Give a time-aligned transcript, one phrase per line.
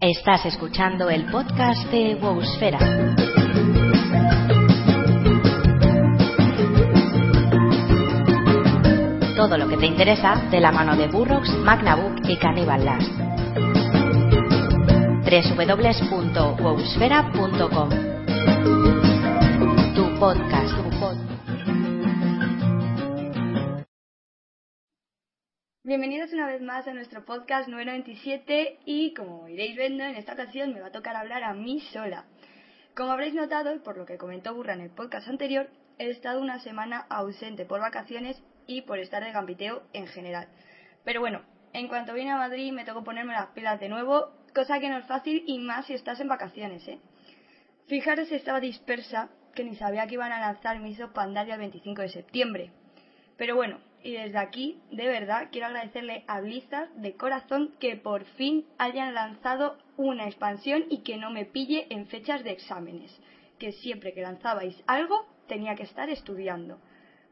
[0.00, 2.78] Estás escuchando el podcast de Wowsfera.
[9.36, 13.12] Todo lo que te interesa de la mano de Burrox, Magnabook y Cannibal Last.
[15.22, 17.90] www.wowsfera.com
[19.94, 20.59] Tu podcast.
[25.90, 30.34] Bienvenidos una vez más a nuestro podcast número 27 y como iréis viendo en esta
[30.34, 32.26] ocasión me va a tocar hablar a mí sola.
[32.94, 35.68] Como habréis notado por lo que comentó Burra en el podcast anterior,
[35.98, 40.46] he estado una semana ausente por vacaciones y por estar de gambiteo en general.
[41.04, 41.42] Pero bueno,
[41.72, 44.98] en cuanto vine a Madrid me tocó ponerme las pilas de nuevo, cosa que no
[44.98, 47.00] es fácil y más si estás en vacaciones, ¿eh?
[47.88, 52.08] Fijaros estaba dispersa que ni sabía que iban a lanzar Miso Pandaria el 25 de
[52.10, 52.70] septiembre.
[53.36, 58.24] Pero bueno, y desde aquí, de verdad, quiero agradecerle a Blizzard de corazón que por
[58.24, 63.20] fin hayan lanzado una expansión y que no me pille en fechas de exámenes.
[63.58, 66.80] Que siempre que lanzabais algo tenía que estar estudiando.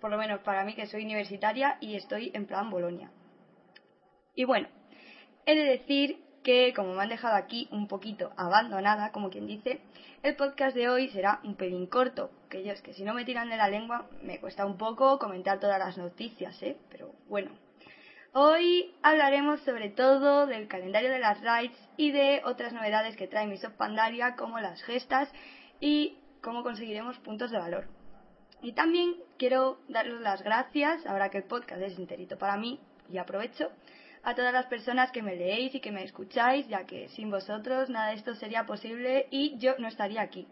[0.01, 3.11] Por lo menos para mí que soy universitaria y estoy en plan Bolonia.
[4.35, 4.69] Y bueno,
[5.47, 9.81] he de decir que como me han dejado aquí un poquito abandonada, como quien dice,
[10.23, 13.51] el podcast de hoy será un pelín corto, que yo que si no me tiran
[13.51, 16.77] de la lengua me cuesta un poco comentar todas las noticias, ¿eh?
[16.91, 17.51] Pero bueno.
[18.35, 23.47] Hoy hablaremos sobre todo del calendario de las raids y de otras novedades que trae
[23.47, 25.33] Misoft Pandaria como las gestas
[25.81, 27.89] y cómo conseguiremos puntos de valor.
[28.61, 33.19] Y también quiero daros las gracias, ahora que el podcast es enterito para mí, y
[33.19, 33.71] aprovecho,
[34.29, 37.89] a todas las personas que me leéis y que me escucháis, ya que sin vosotros
[37.89, 40.47] nada de esto sería posible y yo no estaría aquí.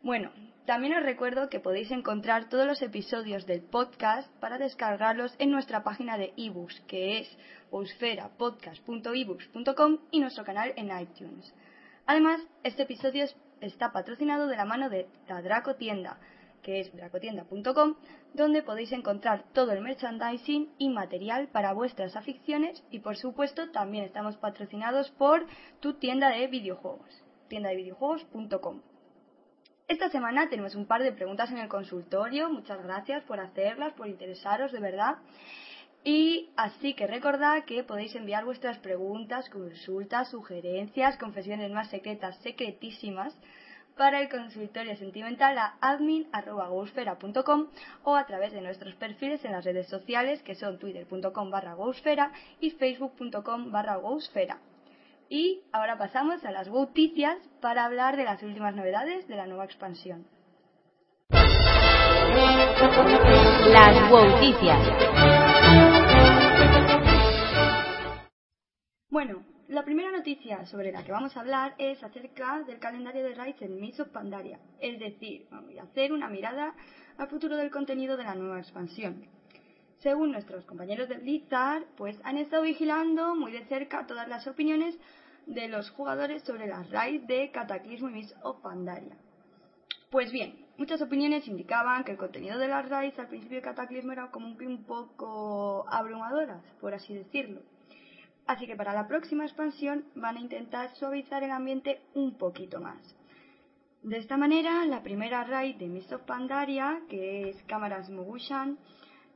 [0.00, 0.30] Bueno,
[0.64, 5.82] también os recuerdo que podéis encontrar todos los episodios del podcast para descargarlos en nuestra
[5.82, 7.36] página de ebooks, que es
[7.72, 11.52] usferapodcast.ebooks.com y nuestro canal en iTunes.
[12.06, 13.26] Además, este episodio
[13.60, 16.20] está patrocinado de la mano de la Draco Tienda,
[16.64, 17.94] que es dracotienda.com,
[18.32, 24.04] donde podéis encontrar todo el merchandising y material para vuestras aficiones y por supuesto también
[24.04, 25.46] estamos patrocinados por
[25.78, 28.80] tu tienda de videojuegos, tienda de videojuegos.com.
[29.86, 34.08] Esta semana tenemos un par de preguntas en el consultorio, muchas gracias por hacerlas, por
[34.08, 35.18] interesaros de verdad.
[36.04, 43.38] Y así que recordad que podéis enviar vuestras preguntas, consultas, sugerencias, confesiones más secretas, secretísimas,
[43.96, 47.66] para el consultorio sentimental a admin.gosfera.com
[48.04, 51.76] o a través de nuestros perfiles en las redes sociales que son twitter.com barra
[52.60, 53.98] y facebook.com barra
[55.28, 59.64] Y ahora pasamos a las noticias para hablar de las últimas novedades de la nueva
[59.64, 60.26] expansión.
[63.70, 64.78] Las noticias.
[69.10, 73.34] Bueno, la primera noticia sobre la que vamos a hablar es acerca del calendario de
[73.34, 75.46] raids en Miss of Pandaria, es decir,
[75.82, 76.74] hacer una mirada
[77.16, 79.24] al futuro del contenido de la nueva expansión.
[80.00, 84.98] Según nuestros compañeros de Blizzard, pues han estado vigilando muy de cerca todas las opiniones
[85.46, 89.16] de los jugadores sobre las raids de Cataclismo y Miss of Pandaria.
[90.10, 94.12] Pues bien, muchas opiniones indicaban que el contenido de las raids al principio de Cataclismo
[94.12, 97.62] era como que un poco abrumadoras, por así decirlo
[98.46, 103.16] Así que para la próxima expansión van a intentar suavizar el ambiente un poquito más.
[104.02, 108.76] De esta manera, la primera raid de Mist of Pandaria, que es Cámaras Mogushan,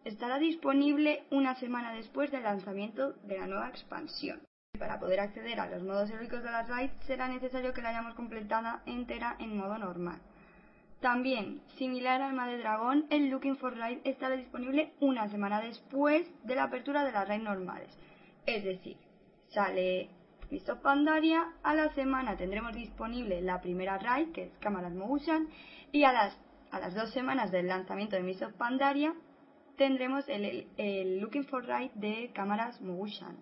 [0.05, 4.43] estará disponible una semana después del lanzamiento de la nueva expansión.
[4.79, 8.15] Para poder acceder a los modos heroicos de las raids será necesario que la hayamos
[8.15, 10.21] completada entera en modo normal.
[11.01, 16.27] También, similar al Arma de Dragón, el Looking for Raid estará disponible una semana después
[16.45, 17.89] de la apertura de las raids normales
[18.57, 18.97] es decir,
[19.49, 20.09] sale
[20.51, 25.49] Mist Pandaria, a la semana tendremos disponible la primera raid, que es Cámaras Mogushan,
[25.93, 26.39] y a las,
[26.71, 29.15] a las dos semanas del lanzamiento de Mist Pandaria
[29.77, 33.37] tendremos el, Looking for Raid de Cámaras Mogushan.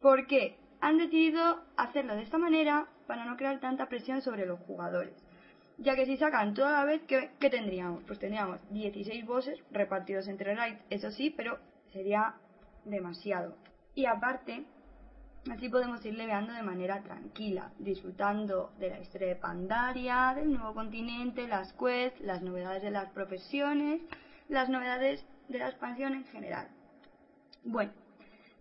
[0.00, 0.58] ¿Por qué?
[0.80, 5.14] Han decidido hacerlo de esta manera para no crear tanta presión sobre los jugadores.
[5.78, 8.04] Ya que si sacan toda la vez, ¿qué, ¿qué, tendríamos?
[8.04, 11.58] Pues tendríamos 16 bosses repartidos entre raids, eso sí, pero
[11.92, 12.34] sería
[12.84, 13.56] demasiado.
[13.94, 14.64] Y aparte,
[15.50, 20.74] así podemos ir leveando de manera tranquila, disfrutando de la historia de Pandaria, del nuevo
[20.74, 24.00] continente, las quests, las novedades de las profesiones,
[24.48, 26.68] las novedades de la expansión en general.
[27.64, 27.92] Bueno,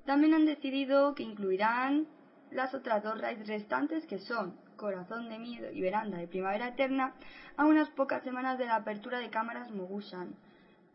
[0.05, 2.07] también han decidido que incluirán
[2.51, 7.13] las otras dos raids restantes que son Corazón de Miedo y Veranda de Primavera Eterna
[7.57, 10.35] a unas pocas semanas de la apertura de cámaras Mogushan.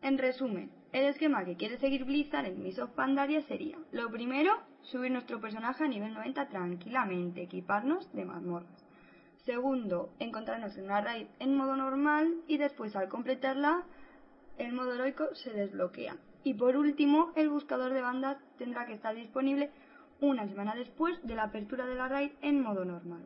[0.01, 4.53] En resumen, El esquema que quiere seguir Blizzard en Miss of Pandaria sería, lo primero,
[4.81, 8.85] subir nuestro personaje a nivel 90 tranquilamente, equiparnos de mazmorras.
[9.43, 13.83] Segundo, encontrarnos en una raid en modo normal y después al completarla
[14.57, 16.15] el modo heroico se desbloquea.
[16.45, 19.71] Y por último, el buscador de bandas tendrá que estar disponible
[20.21, 23.25] una semana después de la apertura de la raid en modo normal.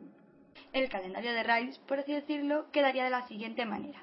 [0.72, 4.00] El calendario de raids, por así decirlo, quedaría de la siguiente manera.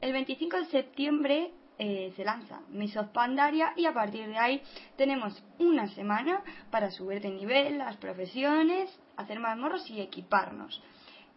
[0.00, 4.62] El 25 de septiembre eh, se lanza Miss of Pandaria y a partir de ahí
[4.96, 10.82] tenemos una semana para subir de nivel las profesiones, hacer mazmorros y equiparnos.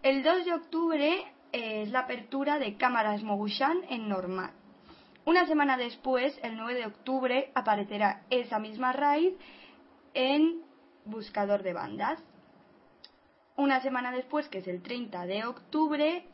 [0.03, 4.51] El 2 de octubre eh, es la apertura de cámaras Mogushan en normal.
[5.25, 9.33] Una semana después, el 9 de octubre, aparecerá esa misma raid
[10.13, 10.61] en
[11.03, 12.23] buscador de bandas.
[13.55, 16.25] Una semana después, que es el 30 de octubre,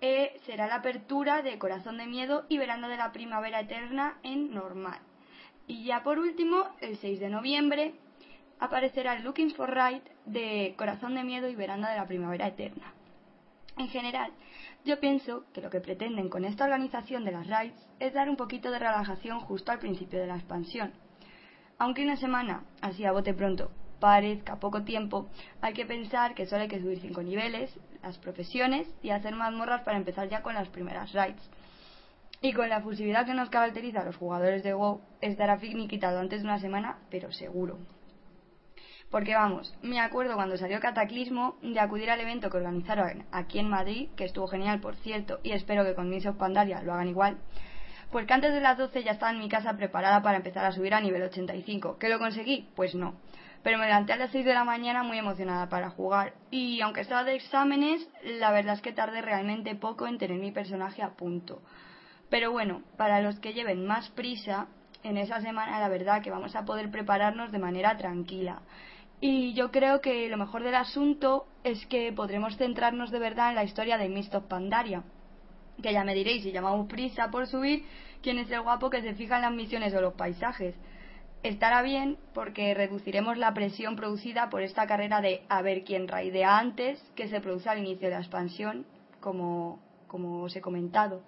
[0.00, 4.52] eh, será la apertura de Corazón de Miedo y Verano de la Primavera Eterna en
[4.52, 4.98] normal.
[5.66, 7.94] Y ya por último, el 6 de noviembre,
[8.58, 12.94] aparecerá Looking for Right de Corazón de Miedo y Verano de la Primavera Eterna.
[13.76, 14.32] En general,
[14.84, 18.36] yo pienso que lo que pretenden con esta organización de las raids es dar un
[18.36, 20.92] poquito de relajación justo al principio de la expansión.
[21.78, 23.70] Aunque una semana, así a bote pronto,
[24.00, 25.28] parezca poco tiempo,
[25.60, 29.82] hay que pensar que solo hay que subir cinco niveles, las profesiones y hacer mazmorras
[29.82, 31.42] para empezar ya con las primeras raids.
[32.42, 36.40] Y con la fusividad que nos caracteriza a los jugadores de WoW, estará finiquitado antes
[36.40, 37.78] de una semana, pero seguro.
[39.10, 43.68] Porque vamos, me acuerdo cuando salió Cataclismo de acudir al evento que organizaron aquí en
[43.68, 47.08] Madrid, que estuvo genial por cierto, y espero que con Miss of Pandaria lo hagan
[47.08, 47.38] igual.
[48.12, 50.72] Pues que antes de las 12 ya estaba en mi casa preparada para empezar a
[50.72, 51.98] subir a nivel 85.
[51.98, 52.68] ¿Que lo conseguí?
[52.74, 53.14] Pues no.
[53.62, 56.34] Pero me levanté a las 6 de la mañana muy emocionada para jugar.
[56.50, 60.50] Y aunque estaba de exámenes, la verdad es que tardé realmente poco en tener mi
[60.50, 61.60] personaje a punto.
[62.30, 64.68] Pero bueno, para los que lleven más prisa,
[65.02, 68.62] en esa semana la verdad que vamos a poder prepararnos de manera tranquila.
[69.20, 73.56] Y yo creo que lo mejor del asunto es que podremos centrarnos de verdad en
[73.56, 75.02] la historia de Mist of Pandaria.
[75.82, 77.84] Que ya me diréis, si llamamos prisa por subir,
[78.22, 80.74] quién es el guapo que se fija en las misiones o los paisajes.
[81.42, 86.58] Estará bien porque reduciremos la presión producida por esta carrera de a ver quién raidea
[86.58, 88.84] antes que se produce al inicio de la expansión,
[89.20, 91.22] como, como os he comentado.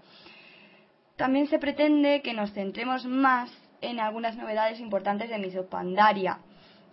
[1.17, 3.51] También se pretende que nos centremos más
[3.81, 6.39] en algunas novedades importantes de Mist of Pandaria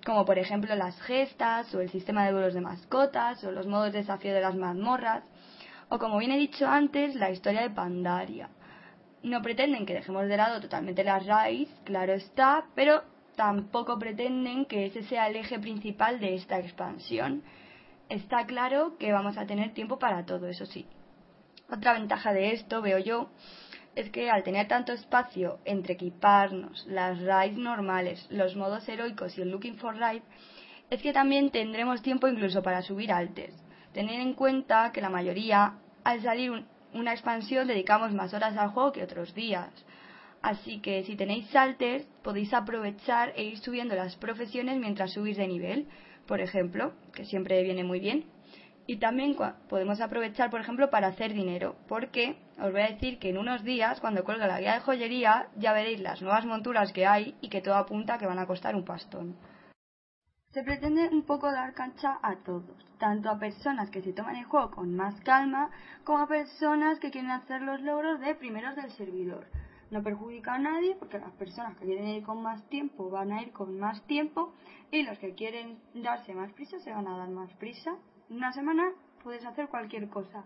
[0.05, 3.91] como por ejemplo las gestas o el sistema de duelos de mascotas o los modos
[3.91, 5.23] de desafío de las mazmorras
[5.89, 8.49] o como bien he dicho antes la historia de Pandaria.
[9.23, 13.03] No pretenden que dejemos de lado totalmente las raids, claro está, pero
[13.39, 17.41] tampoco pretenden que ese sea el eje principal de esta expansión.
[18.09, 20.85] Está claro que vamos a tener tiempo para todo, eso sí.
[21.71, 23.29] Otra ventaja de esto, veo yo,
[23.95, 29.41] es que al tener tanto espacio entre equiparnos, las raids normales, los modos heroicos y
[29.41, 30.23] el looking for raid,
[30.89, 33.55] es que también tendremos tiempo incluso para subir altes.
[33.93, 38.91] Tener en cuenta que la mayoría, al salir una expansión, dedicamos más horas al juego
[38.91, 39.71] que otros días.
[40.41, 45.47] Así que si tenéis saltes, podéis aprovechar e ir subiendo las profesiones mientras subís de
[45.47, 45.87] nivel,
[46.27, 48.25] por ejemplo, que siempre viene muy bien.
[48.87, 49.35] Y también
[49.67, 53.63] podemos aprovechar, por ejemplo, para hacer dinero, porque os voy a decir que en unos
[53.63, 57.49] días, cuando cuelgue la guía de joyería, ya veréis las nuevas monturas que hay y
[57.49, 59.35] que todo apunta que van a costar un pastón.
[60.51, 64.45] Se pretende un poco dar cancha a todos, tanto a personas que se toman el
[64.45, 65.69] juego con más calma,
[66.03, 69.45] como a personas que quieren hacer los logros de primeros del servidor.
[69.91, 73.41] No perjudica a nadie porque las personas que quieren ir con más tiempo van a
[73.41, 74.53] ir con más tiempo
[74.91, 77.95] y los que quieren darse más prisa se van a dar más prisa
[78.29, 78.91] una semana
[79.23, 80.45] puedes hacer cualquier cosa.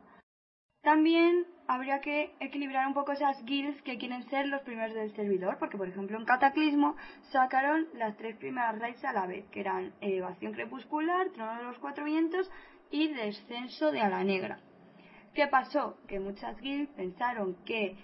[0.81, 5.57] También habría que equilibrar un poco esas guilds que quieren ser los primeros del servidor,
[5.57, 6.95] porque por ejemplo en Cataclismo
[7.31, 11.79] sacaron las tres primeras raids a la vez, que eran Evasión Crepuscular, Trono de los
[11.79, 12.49] Cuatro Vientos
[12.91, 14.59] y Descenso de Ala Negra.
[15.33, 15.97] ¿Qué pasó?
[16.07, 17.95] Que muchas guilds pensaron que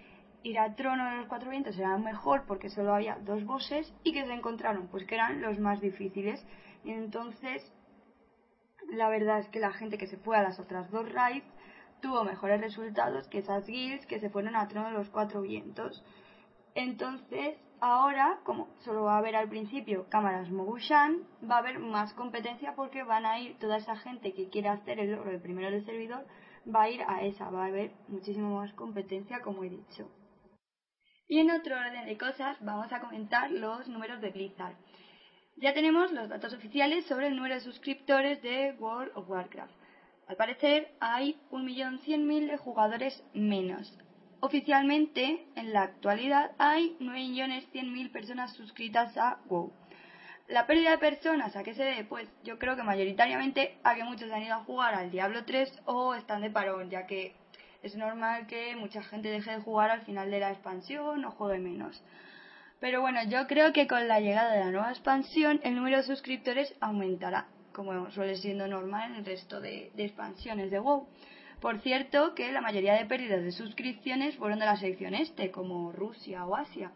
[0.44, 4.14] ir a Trono de los Cuatro Vientos era mejor porque solo había dos bosses y
[4.14, 6.46] que se encontraron pues que eran los más difíciles
[6.84, 7.72] entonces
[8.92, 11.46] la verdad es que la gente que se fue a las otras dos raids
[12.02, 16.04] tuvo mejores resultados que esas guilds que se fueron a Trono de los Cuatro Vientos.
[16.76, 22.14] Entonces, ahora, como solo va a haber al principio cámaras Mogushan, va a haber más
[22.14, 25.72] competencia porque van a ir toda esa gente que quiere hacer el logro de primero
[25.72, 26.26] del servidor,
[26.74, 30.10] va a ir a esa, va a haber muchísimo más competencia, como he dicho.
[31.30, 34.74] Y en otro orden de cosas, vamos a comentar los números de Blizzard.
[35.58, 39.72] Ya tenemos los datos oficiales sobre el número de suscriptores de World of Warcraft.
[40.28, 43.96] Al parecer hay 1.100.000 de jugadores menos.
[44.40, 49.72] Oficialmente, en la actualidad, hay 9.100.000 personas suscritas a WoW.
[50.48, 52.06] La pérdida de personas, ¿a qué se debe?
[52.06, 55.84] Pues yo creo que mayoritariamente a que muchos han ido a jugar al Diablo 3
[55.86, 57.36] o están de parón, ya que
[57.82, 61.60] es normal que mucha gente deje de jugar al final de la expansión o juegue
[61.60, 62.04] menos.
[62.80, 66.04] Pero bueno, yo creo que con la llegada de la nueva expansión el número de
[66.04, 71.08] suscriptores aumentará, como suele siendo normal en el resto de, expansiones de WoW.
[71.60, 75.92] Por cierto, que la mayoría de pérdidas de suscripciones fueron de la sección este, como
[75.92, 76.92] Rusia o Asia.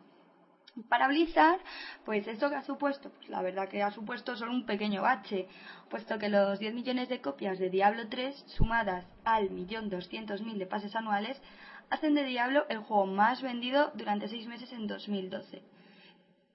[0.90, 1.60] Para Blizzard,
[2.04, 5.48] pues esto que ha supuesto, pues la verdad que ha supuesto solo un pequeño bache,
[5.88, 10.58] puesto que los 10 millones de copias de Diablo 3 sumadas al millón doscientos mil
[10.58, 11.40] de pases anuales
[11.92, 15.62] hacen de Diablo el juego más vendido durante seis meses en 2012.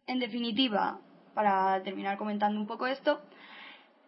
[0.09, 0.99] En definitiva,
[1.35, 3.21] para terminar comentando un poco esto,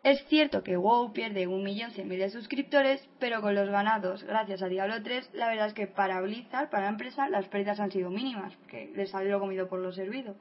[0.02, 4.24] es cierto que WoW pierde un millón cien mil de suscriptores, pero con los ganados
[4.24, 7.80] gracias a Diablo 3, la verdad es que para Blizzard, para la empresa, las pérdidas
[7.80, 10.36] han sido mínimas, que les salió comido por lo servido.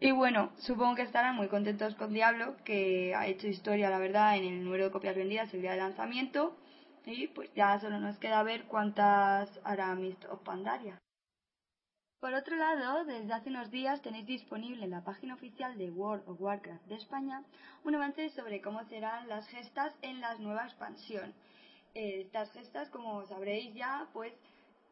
[0.00, 4.36] Y bueno, supongo que estarán muy contentos con Diablo, que ha hecho historia, la verdad,
[4.36, 6.56] en el número de copias vendidas el día de lanzamiento.
[7.06, 10.98] Y pues ya solo nos queda ver cuántas hará Mist of Pandaria.
[12.24, 16.26] Por otro lado, desde hace unos días tenéis disponible en la página oficial de World
[16.26, 17.44] of Warcraft de España
[17.84, 21.34] un avance sobre cómo serán las gestas en la nueva expansión.
[21.92, 24.32] Eh, estas gestas, como sabréis ya, pues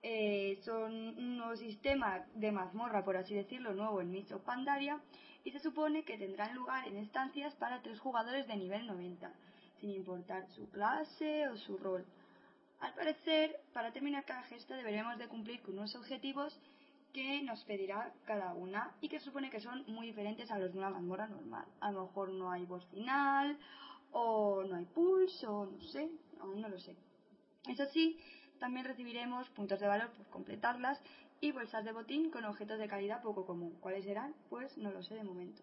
[0.02, 5.00] eh, son un nuevo sistema de mazmorra, por así decirlo, nuevo en Mist of Pandaria,
[5.42, 9.32] y se supone que tendrán lugar en estancias para tres jugadores de nivel 90,
[9.80, 12.04] sin importar su clase o su rol.
[12.80, 16.60] Al parecer, para terminar cada gesta deberemos de cumplir con unos objetivos
[17.12, 20.78] que nos pedirá cada una y que supone que son muy diferentes a los de
[20.78, 21.66] una mazmorra normal.
[21.80, 23.58] A lo mejor no hay voz final,
[24.12, 26.96] o no hay pulso, no sé, aún no lo sé.
[27.68, 28.18] Eso sí,
[28.58, 31.00] también recibiremos puntos de valor por completarlas
[31.40, 33.76] y bolsas de botín con objetos de calidad poco común.
[33.80, 34.34] ¿Cuáles serán?
[34.50, 35.62] Pues no lo sé de momento.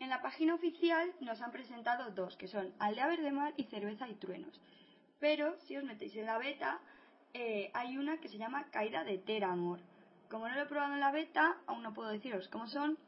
[0.00, 4.08] En la página oficial nos han presentado dos, que son Aldea Verde Mar y Cerveza
[4.08, 4.60] y Truenos.
[5.18, 6.80] Pero si os metéis en la beta,
[7.34, 9.80] eh, hay una que se llama Caída de Teramor
[10.30, 12.98] como no lo he probado en la beta, aún no puedo deciros cómo son,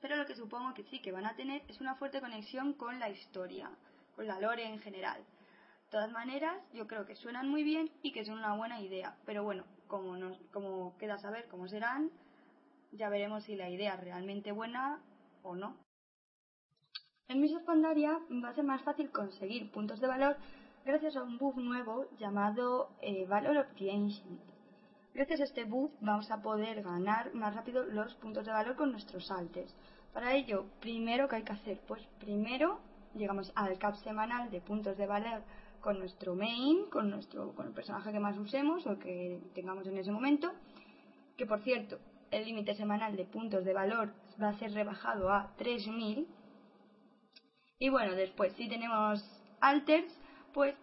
[0.00, 2.98] pero lo que supongo que sí que van a tener es una fuerte conexión con
[2.98, 3.70] la historia,
[4.16, 5.18] con la lore en general.
[5.18, 9.16] De todas maneras, yo creo que suenan muy bien y que son una buena idea,
[9.26, 10.16] pero bueno, como,
[10.52, 12.10] como queda saber cómo serán,
[12.92, 15.00] ya veremos si la idea es realmente buena
[15.42, 15.76] o no.
[17.28, 20.36] En Miss Pandaria va a ser más fácil conseguir puntos de valor
[20.84, 24.49] gracias a un buff nuevo llamado eh, Valor Ancient
[25.12, 28.92] Gracias a este buff vamos a poder ganar más rápido los puntos de valor con
[28.92, 29.74] nuestros saltes.
[30.12, 32.78] Para ello, primero que hay que hacer, pues primero
[33.16, 35.42] llegamos al cap semanal de puntos de valor
[35.80, 39.98] con nuestro main, con nuestro con el personaje que más usemos o que tengamos en
[39.98, 40.52] ese momento,
[41.36, 41.98] que por cierto,
[42.30, 46.28] el límite semanal de puntos de valor va a ser rebajado a 3000.
[47.80, 49.24] Y bueno, después si tenemos
[49.60, 50.16] alters,
[50.54, 50.76] pues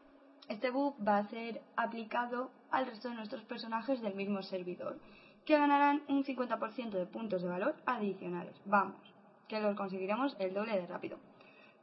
[0.49, 4.99] este buff va a ser aplicado al resto de nuestros personajes del mismo servidor,
[5.45, 8.55] que ganarán un 50% de puntos de valor adicionales.
[8.65, 9.01] Vamos,
[9.47, 11.17] que los conseguiremos el doble de rápido.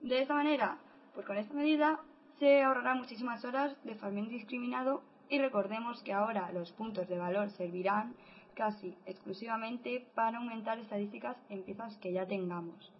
[0.00, 0.78] De esta manera,
[1.14, 2.00] pues con esta medida
[2.38, 7.50] se ahorrará muchísimas horas de farming discriminado y recordemos que ahora los puntos de valor
[7.50, 8.14] servirán
[8.54, 12.92] casi exclusivamente para aumentar estadísticas en piezas que ya tengamos.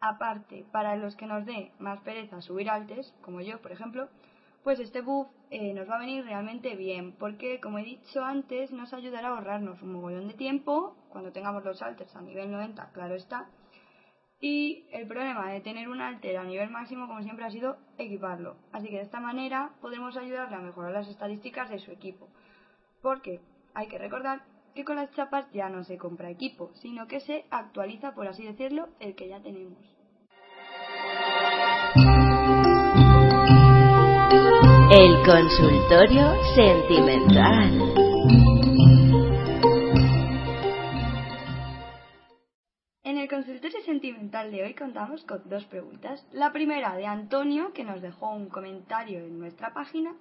[0.00, 4.08] Aparte, para los que nos dé más pereza subir altes, como yo por ejemplo,
[4.64, 8.72] pues este buff eh, nos va a venir realmente bien, porque como he dicho antes,
[8.72, 12.90] nos ayudará a ahorrarnos un mogollón de tiempo cuando tengamos los alters a nivel 90,
[12.92, 13.50] claro está.
[14.40, 18.56] Y el problema de tener un alter a nivel máximo, como siempre, ha sido equiparlo.
[18.72, 22.28] Así que de esta manera podremos ayudarle a mejorar las estadísticas de su equipo.
[23.00, 23.40] Porque
[23.74, 24.42] hay que recordar
[24.74, 28.44] que con las chapas ya no se compra equipo, sino que se actualiza, por así
[28.44, 30.03] decirlo, el que ya tenemos.
[34.96, 37.94] El consultorio sentimental.
[43.02, 46.24] En el consultorio sentimental de hoy contamos con dos preguntas.
[46.30, 50.14] La primera de Antonio, que nos dejó un comentario en nuestra página,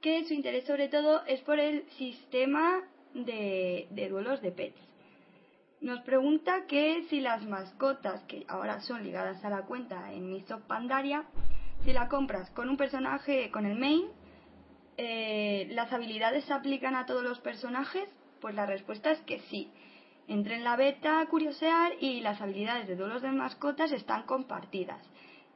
[0.00, 2.80] que su interés sobre todo es por el sistema
[3.12, 4.80] de, duelos de pets.
[5.82, 10.60] Nos pregunta que si las mascotas que ahora son ligadas a la cuenta en Miso
[10.66, 11.26] Pandaria
[11.84, 14.06] si la compras con un personaje, con el main,
[14.96, 18.08] eh, ¿las habilidades se aplican a todos los personajes?
[18.40, 19.70] Pues la respuesta es que sí.
[20.26, 25.02] Entré en la beta curiosear y las habilidades de duelos de mascotas están compartidas.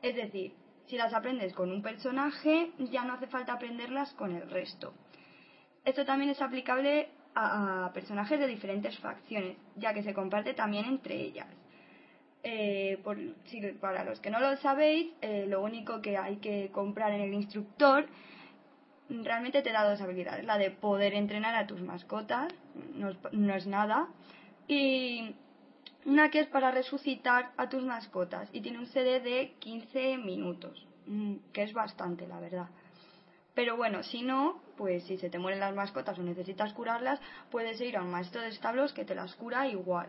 [0.03, 0.53] Es decir,
[0.87, 4.93] si las aprendes con un personaje, ya no hace falta aprenderlas con el resto.
[5.85, 11.15] Esto también es aplicable a, personajes de diferentes facciones, ya que se comparte también entre
[11.15, 11.49] ellas.
[12.45, 13.19] Eh, por,
[13.81, 17.35] para los que no lo sabéis, eh, lo único que hay que comprar en el
[17.35, 18.07] instructor
[19.09, 20.45] realmente te da dos habilidades.
[20.45, 22.53] La de poder entrenar a tus mascotas,
[22.95, 24.09] no no es nada.
[24.67, 25.35] Y
[26.05, 30.87] una que es para resucitar a tus mascotas y tiene un CD de 15 minutos,
[31.07, 32.69] mm, que es bastante, la verdad.
[33.55, 37.81] Pero bueno, si no, pues si se te mueren las mascotas o necesitas curarlas, puedes
[37.81, 40.09] ir a un maestro de establos que te las cura igual.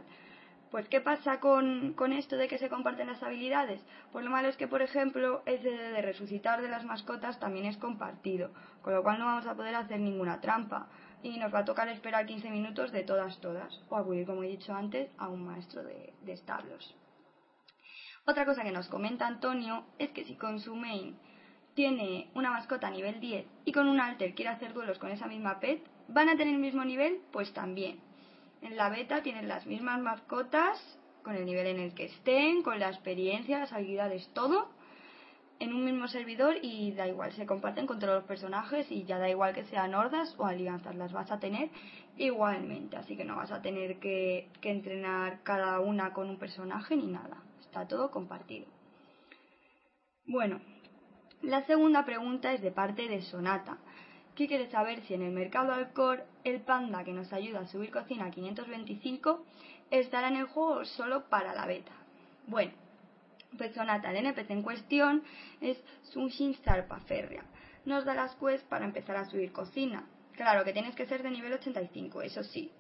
[0.72, 3.82] Pues, ¿qué pasa con, con esto de que se comparten las habilidades?
[4.12, 7.78] Pues lo malo es que, por ejemplo, ese de resucitar de las mascotas también es
[7.78, 8.52] compartido,
[8.84, 10.88] con lo cual no vamos a poder hacer ninguna trampa
[11.24, 14.48] y nos va a tocar esperar 15 minutos de todas, todas, o acudir, como he
[14.48, 16.96] dicho antes, a un maestro de, de establos.
[18.26, 21.18] Otra cosa que nos comenta Antonio es que si con su main
[21.74, 25.60] tiene una mascota nivel 10 y con un alter quiere hacer duelos con esa misma
[25.60, 27.22] pet, ¿van a tener el mismo nivel?
[27.32, 28.09] Pues también.
[28.62, 30.78] En la beta tienen las mismas mascotas,
[31.24, 34.70] con el nivel en el que estén, con la experiencia, las habilidades, todo,
[35.60, 39.20] en un mismo servidor y da igual, se comparten con todos los personajes y ya
[39.20, 41.70] da igual que sean hordas o alianzas, las vas a tener
[42.18, 46.96] igualmente, así que no vas a tener que, que entrenar cada una con un personaje
[46.96, 48.68] ni nada, está todo compartido.
[50.26, 50.62] Bueno,
[51.42, 53.78] la segunda pregunta es de parte de Sonata,
[54.40, 57.92] que quiere saber si en el mercado Alcor el panda que nos ayuda a subir
[57.92, 59.44] cocina a 525
[59.92, 61.92] estará en el juego solo para la beta.
[62.48, 62.72] Bueno,
[63.58, 65.24] pues Sonata, el NPC en cuestión
[65.60, 67.44] es Sunshin Zarpa Férrea.
[67.84, 70.08] Nos da las quests para empezar a subir cocina.
[70.38, 72.72] Claro que tienes que ser de nivel 85, eso sí.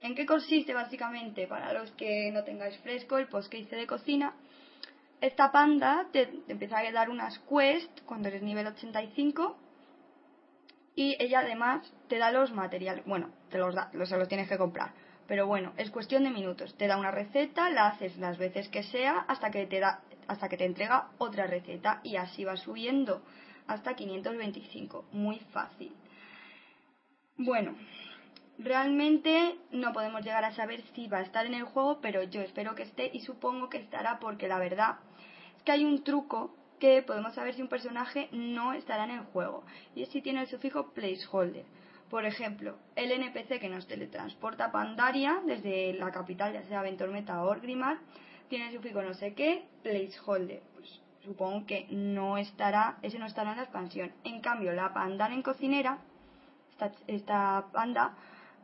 [0.00, 1.48] ¿En qué consiste básicamente?
[1.48, 4.36] Para los que no tengáis fresco el post que hice de cocina,
[5.20, 9.56] esta panda te, empieza a dar unas quests cuando eres nivel 85
[10.94, 13.04] y ella además te da los materiales.
[13.06, 14.92] Bueno, te los da, los, los tienes que comprar.
[15.26, 16.76] Pero bueno, es cuestión de minutos.
[16.76, 20.48] Te da una receta, la haces las veces que sea hasta que te da hasta
[20.48, 23.22] que te entrega otra receta y así va subiendo
[23.66, 25.06] hasta 525.
[25.12, 25.92] Muy fácil.
[27.36, 27.74] Bueno,
[28.58, 32.42] Realmente no podemos llegar a saber si va a estar en el juego, pero yo
[32.42, 34.98] espero que esté y supongo que estará porque la verdad
[35.56, 39.24] es que hay un truco que podemos saber si un personaje no estará en el
[39.26, 39.62] juego
[39.94, 41.64] y es si tiene el sufijo placeholder.
[42.10, 47.40] Por ejemplo, el NPC que nos teletransporta a Pandaria desde la capital, ya sea Ventormeta
[47.40, 47.98] o Orgrimmar,
[48.48, 50.60] tiene el sufijo no sé qué, placeholder.
[50.74, 54.10] Pues supongo que no estará, ese no estará en la expansión.
[54.24, 55.98] En cambio, la pandana en cocinera,
[56.72, 58.16] esta, esta panda,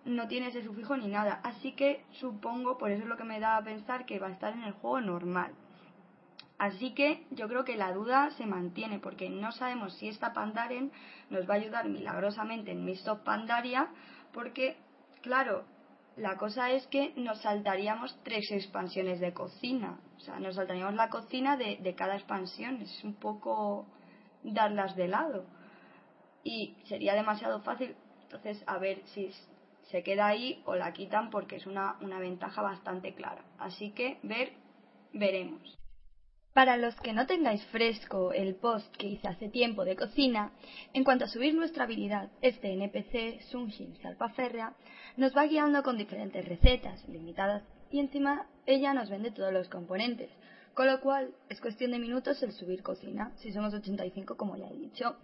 [0.04, 1.40] no tiene ese sufijo ni nada.
[1.44, 4.32] Así que supongo, por eso es lo que me da a pensar que va a
[4.32, 5.52] estar en el juego normal.
[6.58, 10.90] Así que yo creo que la duda se mantiene porque no sabemos si esta Pandaren
[11.30, 13.88] nos va a ayudar milagrosamente en Mist Pandaria
[14.32, 14.76] porque,
[15.22, 15.64] claro,
[16.16, 20.00] la cosa es que nos saltaríamos tres expansiones de cocina.
[20.16, 22.82] O sea, nos saltaríamos la cocina de, de cada expansión.
[22.82, 23.86] Es un poco
[24.42, 25.46] darlas de lado.
[26.42, 27.94] Y sería demasiado fácil.
[28.24, 29.30] Entonces, a ver si
[29.90, 33.44] se queda ahí o la quitan porque es una, una ventaja bastante clara.
[33.58, 34.52] Así que ver,
[35.12, 35.77] veremos.
[36.52, 40.52] Para los que no tengáis fresco el post que hice hace tiempo de cocina,
[40.92, 44.74] en cuanto a subir nuestra habilidad, este NPC, Sunshin Salpaferrea,
[45.16, 50.30] nos va guiando con diferentes recetas limitadas y encima ella nos vende todos los componentes,
[50.74, 54.68] con lo cual es cuestión de minutos el subir cocina, si somos 85 como ya
[54.68, 55.16] he dicho.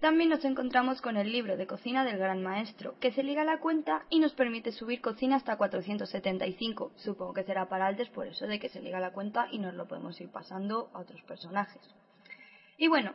[0.00, 3.46] También nos encontramos con el libro de cocina del gran maestro, que se liga a
[3.46, 6.92] la cuenta y nos permite subir cocina hasta 475.
[6.96, 9.58] Supongo que será para altes por eso de que se liga a la cuenta y
[9.58, 11.80] nos lo podemos ir pasando a otros personajes.
[12.76, 13.14] Y bueno,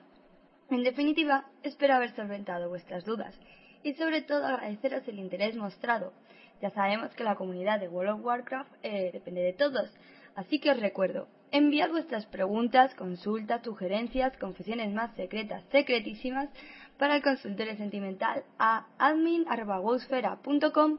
[0.72, 3.36] en definitiva, espero haber solventado vuestras dudas
[3.84, 6.13] y sobre todo agradeceros el interés mostrado.
[6.62, 9.89] Ya sabemos que la comunidad de World of Warcraft eh, depende de todos,
[10.36, 16.50] así que os recuerdo, enviad vuestras preguntas, consultas, sugerencias, confesiones más secretas, secretísimas
[16.98, 20.98] para el consultorio sentimental a admin.wowsfera.com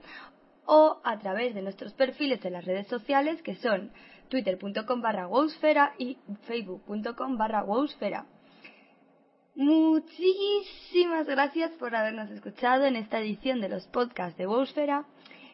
[0.66, 3.90] o a través de nuestros perfiles en las redes sociales que son
[4.28, 5.28] twitter.com barra
[5.98, 7.64] y facebook.com barra
[9.56, 15.04] Muchísimas gracias por habernos escuchado en esta edición de los podcasts de Wowsfera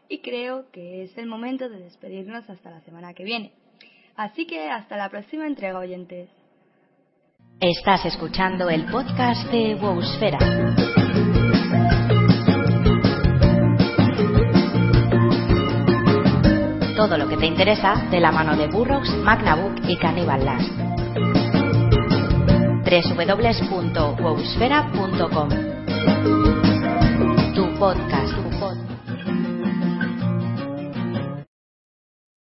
[0.08, 3.52] y creo que es el momento de despedirnos hasta la semana que viene.
[4.16, 6.30] Así que hasta la próxima entrega, oyentes.
[7.60, 10.38] Estás escuchando el podcast de Wowsfera.
[16.96, 20.72] Todo lo que te interesa de la mano de Burrox, Magnabook y Cannibal Last.
[22.86, 25.48] www.wowsfera.com
[27.54, 28.45] Tu podcast